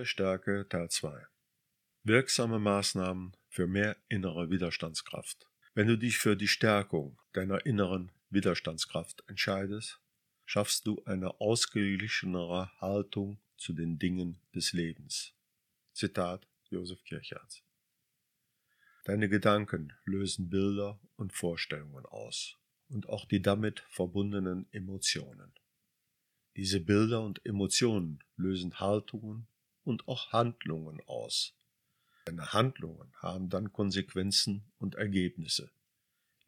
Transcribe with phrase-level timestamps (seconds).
[0.00, 1.26] Mentale Stärke Teil 2
[2.04, 5.46] Wirksame Maßnahmen für mehr innere Widerstandskraft.
[5.74, 10.00] Wenn du dich für die Stärkung deiner inneren Widerstandskraft entscheidest,
[10.46, 15.34] schaffst du eine ausgeglichenere Haltung zu den Dingen des Lebens.
[15.92, 17.62] Zitat Josef Kirchhardt.
[19.04, 22.56] Deine Gedanken lösen Bilder und Vorstellungen aus
[22.88, 25.52] und auch die damit verbundenen Emotionen.
[26.56, 29.46] Diese Bilder und Emotionen lösen Haltungen
[29.84, 31.54] und auch Handlungen aus.
[32.24, 35.70] Deine Handlungen haben dann Konsequenzen und Ergebnisse,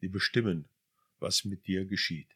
[0.01, 0.69] die bestimmen,
[1.19, 2.29] was mit dir geschieht.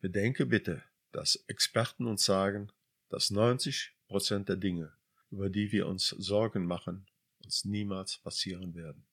[0.00, 2.70] Bedenke bitte, dass Experten uns sagen,
[3.10, 4.92] dass 90 Prozent der Dinge,
[5.30, 7.06] über die wir uns Sorgen machen,
[7.44, 9.04] uns niemals passieren werden.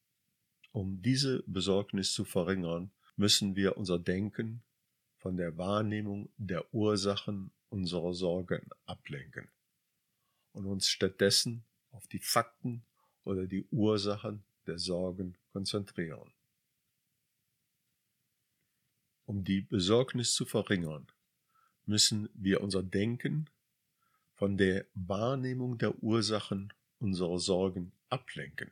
[0.72, 4.64] Um diese Besorgnis zu verringern, müssen wir unser Denken
[5.18, 9.50] von der Wahrnehmung der Ursachen unserer Sorgen ablenken
[10.54, 12.84] und uns stattdessen auf die Fakten
[13.24, 16.34] oder die Ursachen der Sorgen konzentrieren.
[19.26, 21.08] Um die Besorgnis zu verringern,
[21.86, 23.50] müssen wir unser Denken
[24.34, 28.72] von der Wahrnehmung der Ursachen unserer Sorgen ablenken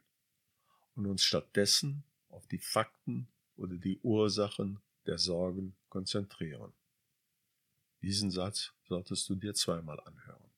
[0.96, 6.74] und uns stattdessen auf die Fakten oder die Ursachen der Sorgen konzentrieren.
[8.02, 10.49] Diesen Satz solltest du dir zweimal anhören.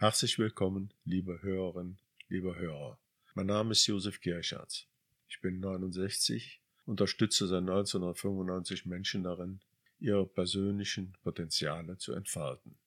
[0.00, 1.98] Herzlich willkommen, liebe Hörerinnen,
[2.30, 2.98] liebe Hörer.
[3.34, 4.88] Mein Name ist Josef Kirchardt.
[5.28, 9.60] Ich bin 69, unterstütze seit 1995 Menschen darin,
[9.98, 12.78] ihre persönlichen Potenziale zu entfalten.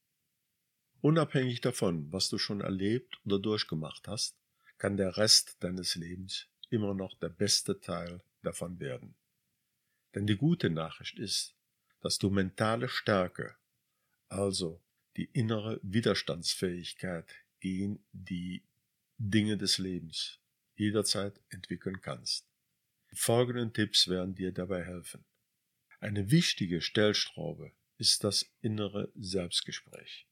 [1.02, 4.36] Unabhängig davon, was du schon erlebt oder durchgemacht hast,
[4.80, 9.14] kann der Rest deines Lebens immer noch der beste Teil davon werden.
[10.16, 11.53] Denn die gute Nachricht ist,
[12.02, 13.56] dass du mentale Stärke,
[14.30, 14.82] also
[15.17, 18.64] die innere Widerstandsfähigkeit gegen die
[19.17, 20.39] Dinge des Lebens
[20.75, 22.47] jederzeit entwickeln kannst.
[23.12, 25.23] Die folgenden Tipps werden dir dabei helfen.
[26.00, 30.28] Eine wichtige Stellstraube ist das innere Selbstgespräch.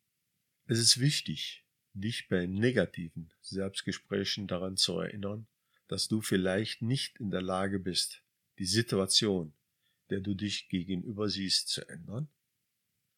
[0.66, 5.47] Es ist wichtig, dich bei negativen Selbstgesprächen daran zu erinnern,
[5.88, 8.24] dass du vielleicht nicht in der Lage bist,
[8.58, 9.53] die Situation,
[10.09, 12.30] der du dich gegenüber siehst, zu ändern.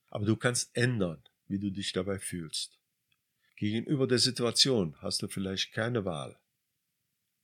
[0.07, 1.23] Aber du kannst ändern,
[1.53, 2.79] wie du dich dabei fühlst.
[3.57, 6.35] Gegenüber der Situation hast du vielleicht keine Wahl.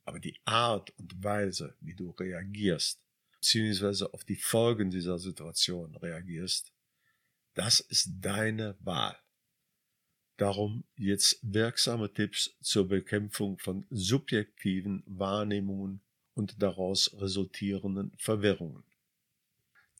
[0.03, 2.99] Aber die Art und Weise, wie du reagierst,
[3.33, 6.73] beziehungsweise auf die Folgen dieser Situation reagierst,
[7.53, 9.15] das ist deine Wahl.
[10.37, 16.01] Darum jetzt wirksame Tipps zur Bekämpfung von subjektiven Wahrnehmungen
[16.33, 18.83] und daraus resultierenden Verwirrungen.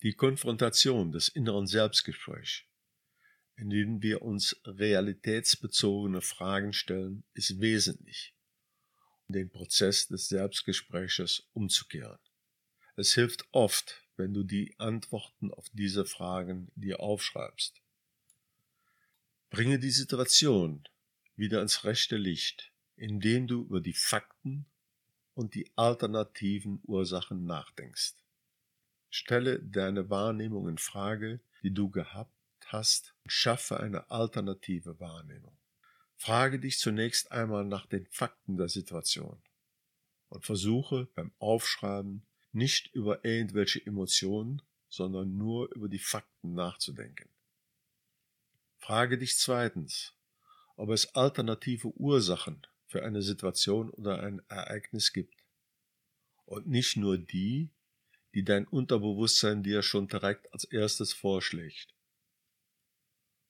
[0.02, 2.64] Die Konfrontation des inneren Selbstgesprächs,
[3.60, 8.34] in dem wir uns realitätsbezogene Fragen stellen, ist wesentlich,
[9.28, 12.20] um den Prozess des Selbstgespräches umzukehren.
[12.96, 17.82] Es hilft oft, wenn du die Antworten auf diese Fragen dir aufschreibst.
[19.50, 20.88] Bringe die Situation
[21.36, 24.68] wieder ins rechte Licht, indem du über die Fakten
[25.34, 28.14] und die alternativen Ursachen nachdenkst.
[29.10, 32.39] Stelle deine Wahrnehmung in Frage, die du gehabt
[32.72, 35.58] hast, und schaffe eine alternative Wahrnehmung.
[36.16, 39.42] Frage dich zunächst einmal nach den Fakten der Situation
[40.30, 47.30] und versuche beim Aufschreiben nicht über irgendwelche Emotionen, sondern nur über die Fakten nachzudenken.
[48.78, 50.14] Frage dich zweitens,
[50.76, 55.44] ob es alternative Ursachen für eine Situation oder ein Ereignis gibt
[56.46, 57.70] und nicht nur die,
[58.34, 61.94] die dein Unterbewusstsein dir schon direkt als erstes vorschlägt.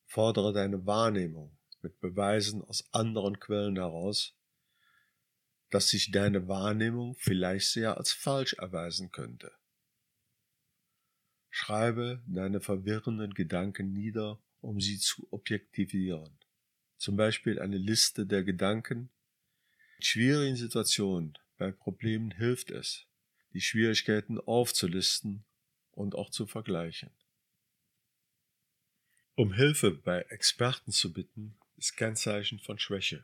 [0.09, 4.35] Fordere deine Wahrnehmung mit Beweisen aus anderen Quellen heraus,
[5.69, 9.51] dass sich deine Wahrnehmung vielleicht sehr als falsch erweisen könnte.
[11.51, 16.39] Schreibe deine verwirrenden Gedanken nieder, um sie zu objektivieren.
[16.97, 19.11] Zum Beispiel eine Liste der Gedanken.
[19.97, 23.05] In schwierigen Situationen, bei Problemen hilft es,
[23.53, 25.45] die Schwierigkeiten aufzulisten
[25.91, 27.11] und auch zu vergleichen.
[29.39, 33.23] Um Hilfe bei Experten zu bitten, ist kein Zeichen von Schwäche.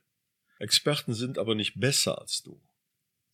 [0.59, 2.63] Experten sind aber nicht besser als du.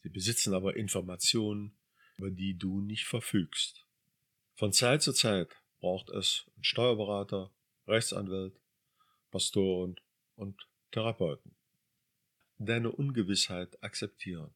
[0.01, 1.77] Sie besitzen aber Informationen,
[2.17, 3.85] über die du nicht verfügst.
[4.55, 7.53] Von Zeit zu Zeit braucht es einen Steuerberater,
[7.85, 8.59] Rechtsanwalt,
[9.29, 9.97] Pastoren
[10.35, 11.55] und Therapeuten.
[12.57, 14.55] Deine Ungewissheit akzeptieren.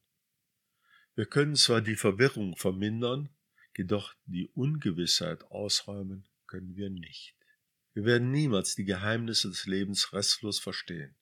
[1.14, 3.28] Wir können zwar die Verwirrung vermindern,
[3.76, 7.36] jedoch die Ungewissheit ausräumen können wir nicht.
[7.96, 11.14] Wir werden niemals die Geheimnisse des Lebens restlos verstehen.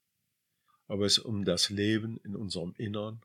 [0.88, 3.20] ob es um das Leben in unserem Innern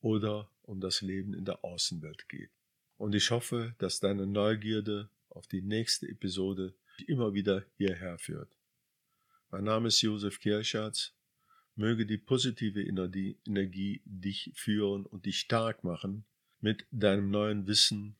[0.00, 2.52] oder um das Leben in der Außenwelt geht.
[2.96, 8.56] Und ich hoffe, dass deine Neugierde auf die nächste Episode dich immer wieder hierher führt.
[9.50, 11.12] Mein Name ist Josef Kirschatz.
[11.74, 16.24] Möge die positive Energie dich führen und dich stark machen,
[16.60, 18.14] mit deinem neuen Wissen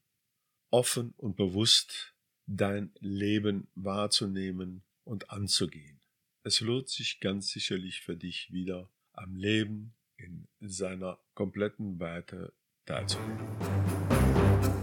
[0.71, 2.15] offen und bewusst
[2.51, 6.01] dein Leben wahrzunehmen und anzugehen.
[6.43, 12.53] Es lohnt sich ganz sicherlich für dich wieder am Leben in seiner kompletten Weite
[12.87, 14.80] teilzunehmen.